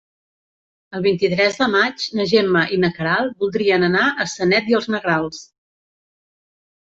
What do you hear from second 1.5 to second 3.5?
de maig na Gemma i na Queralt